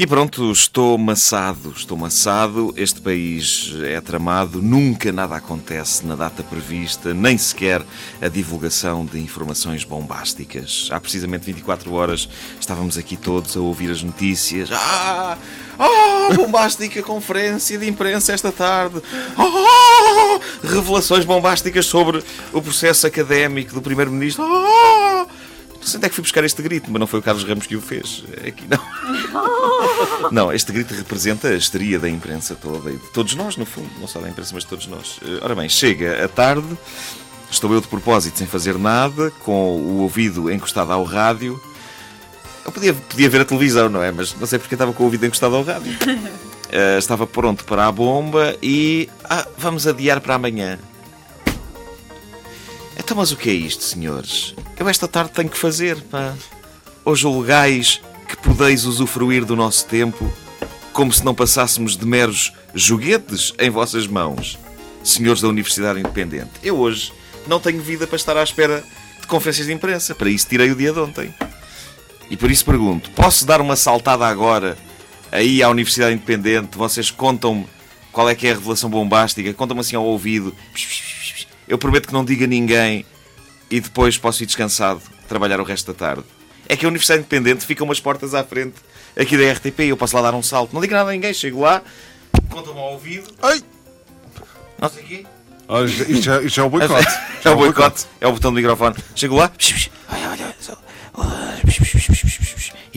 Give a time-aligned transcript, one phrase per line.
[0.00, 2.72] E pronto, estou maçado, estou maçado.
[2.74, 7.82] Este país é tramado, nunca nada acontece na data prevista, nem sequer
[8.18, 10.88] a divulgação de informações bombásticas.
[10.90, 12.26] Há precisamente 24 horas
[12.58, 14.70] estávamos aqui todos a ouvir as notícias.
[14.72, 15.36] Ah!
[15.78, 16.34] Ah!
[16.34, 19.02] Bombástica conferência de imprensa esta tarde.
[19.36, 20.40] Ah!
[20.62, 22.24] Revelações bombásticas sobre
[22.54, 24.42] o processo académico do Primeiro-Ministro.
[24.46, 25.09] Ah!
[25.80, 27.66] Não sei onde é que fui buscar este grito, mas não foi o Carlos Ramos
[27.66, 28.22] que o fez.
[28.46, 28.80] Aqui não.
[30.30, 33.88] Não, este grito representa a histeria da imprensa toda e de todos nós, no fundo,
[33.98, 35.18] não só da imprensa, mas de todos nós.
[35.24, 36.66] Eh, Ora bem, chega a tarde,
[37.50, 41.60] estou eu de propósito sem fazer nada, com o ouvido encostado ao rádio.
[42.64, 44.12] Eu podia, podia ver a televisão, não é?
[44.12, 45.96] Mas não sei porque estava com o ouvido encostado ao rádio.
[46.72, 49.08] Eh, estava pronto para a bomba e.
[49.24, 50.78] Ah, vamos adiar para amanhã.
[53.10, 54.54] Então, mas o que é isto, senhores?
[54.78, 56.32] Eu esta tarde tenho que fazer, pá.
[57.04, 60.32] Ou julgais que podeis usufruir do nosso tempo
[60.92, 64.56] como se não passássemos de meros joguetes em vossas mãos,
[65.02, 66.52] senhores da Universidade Independente.
[66.62, 67.12] Eu hoje
[67.48, 68.84] não tenho vida para estar à espera
[69.20, 70.14] de conferências de imprensa.
[70.14, 71.34] Para isso tirei o dia de ontem.
[72.30, 74.78] E por isso pergunto: posso dar uma saltada agora
[75.32, 76.78] aí à Universidade Independente?
[76.78, 77.66] Vocês contam-me
[78.12, 79.52] qual é que é a revelação bombástica?
[79.52, 80.54] Contam-me assim ao ouvido.
[81.70, 83.06] Eu prometo que não diga a ninguém
[83.70, 86.24] e depois posso ir descansado trabalhar o resto da tarde.
[86.68, 88.74] É que a Universidade Independente fica umas portas à frente
[89.16, 90.74] aqui da RTP e eu posso lá dar um salto.
[90.74, 91.80] Não digo nada a ninguém, chego lá,
[92.48, 93.32] conta-me ao ouvido.
[93.40, 93.62] Ai!
[94.80, 95.26] Não sei o quê.
[96.08, 97.06] Isto, já, isto já é o boicote.
[97.44, 98.96] É o boicote, é o botão do microfone.
[99.14, 99.52] Chego lá,
[100.10, 100.54] olha, olha,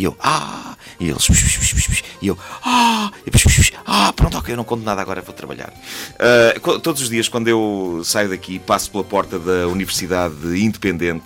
[0.03, 1.27] e eu, ah, e eles,
[2.21, 5.71] e eu, ah, e depois, ah, pronto, ok, eu não conto nada agora, vou trabalhar.
[6.61, 11.25] Co- todos os dias, quando eu saio daqui, passo pela porta da Universidade Independente,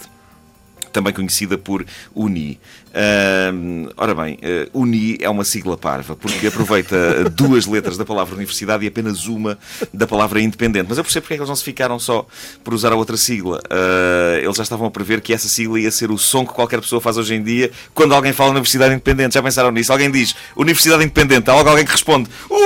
[0.97, 1.85] também conhecida por
[2.15, 2.59] UNI.
[2.91, 8.33] Ahm, ora bem, eh, UNI é uma sigla parva, porque aproveita duas letras da palavra
[8.33, 9.59] universidade e apenas uma
[9.93, 10.87] da palavra independente.
[10.89, 12.25] Mas eu percebo porque é que eles não se ficaram só
[12.63, 13.61] por usar a outra sigla.
[13.69, 16.81] Ah, eles já estavam a prever que essa sigla ia ser o som que qualquer
[16.81, 19.35] pessoa faz hoje em dia quando alguém fala Universidade Independente.
[19.35, 19.91] Já pensaram nisso?
[19.91, 22.57] Alguém diz Universidade Independente, há logo alguém que responde Ui!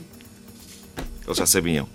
[1.26, 1.86] Eles já sabiam.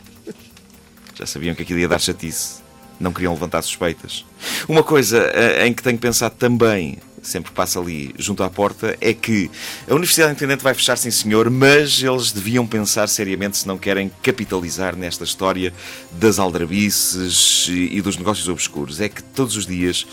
[1.16, 2.69] Já sabiam que aquilo ia dar chatice.
[3.00, 4.26] Não queriam levantar suspeitas.
[4.68, 9.14] Uma coisa eh, em que tenho pensado também, sempre passo ali junto à porta, é
[9.14, 9.50] que
[9.90, 14.12] a Universidade Independente vai fechar, sim senhor, mas eles deviam pensar seriamente se não querem
[14.22, 15.74] capitalizar nesta história
[16.12, 19.02] das aldrabices e e dos negócios obscuros.
[19.02, 20.06] É que todos os dias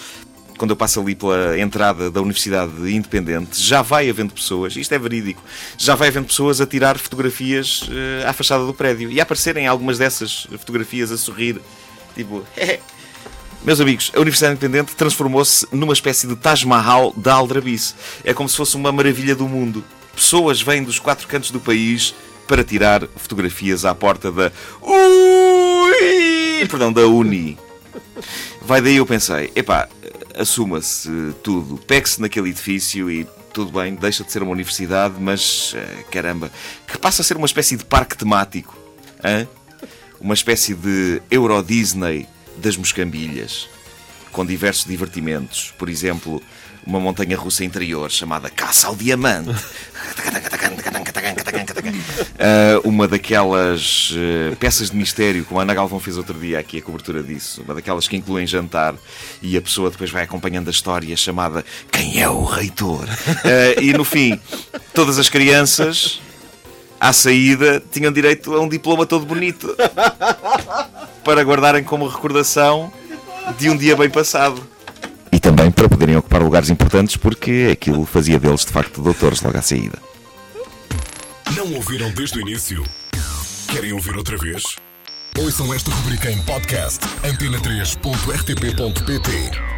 [0.56, 4.98] quando eu passo ali pela entrada da Universidade Independente, já vai havendo pessoas, isto é
[4.98, 5.42] verídico,
[5.76, 9.66] já vai havendo pessoas a tirar fotografias eh, à fachada do prédio e a aparecerem
[9.66, 11.60] algumas dessas fotografias a sorrir,
[12.16, 12.44] tipo,
[13.64, 17.94] Meus amigos, a Universidade Independente transformou-se numa espécie de Taj Mahal da Aldrabice.
[18.22, 19.84] É como se fosse uma maravilha do mundo.
[20.14, 22.14] Pessoas vêm dos quatro cantos do país
[22.46, 26.64] para tirar fotografias à porta da Ui!
[26.68, 27.58] Perdão, da Uni.
[28.62, 29.88] Vai daí eu pensei, epá,
[30.36, 36.04] assuma-se tudo, pegue-se naquele edifício e tudo bem, deixa de ser uma universidade, mas eh,
[36.10, 36.50] caramba,
[36.86, 38.76] que passa a ser uma espécie de parque temático,
[39.24, 39.46] hã?
[40.20, 43.68] Uma espécie de Euro Disney das moscambilhas,
[44.32, 46.42] com diversos divertimentos, por exemplo,
[46.86, 49.50] uma montanha russa interior chamada Caça ao Diamante.
[52.38, 56.78] Ah, uma daquelas eh, peças de mistério, como a Ana Galvão fez outro dia aqui
[56.78, 58.94] a cobertura disso, uma daquelas que incluem jantar
[59.42, 63.06] e a pessoa depois vai acompanhando a história chamada Quem é o Reitor?
[63.44, 64.38] Ah, e no fim,
[64.94, 66.20] todas as crianças
[67.00, 69.74] à saída tinham direito a um diploma todo bonito
[71.24, 72.92] para guardarem como recordação
[73.58, 74.60] de um dia bem passado.
[75.30, 79.58] E também para poderem ocupar lugares importantes, porque aquilo fazia deles de facto doutores logo
[79.58, 79.98] à saída.
[81.56, 82.82] Não ouviram desde o início?
[83.68, 84.62] Querem ouvir outra vez?
[85.38, 89.75] Ouçam esta rubrica em podcast antena3.rtp.pt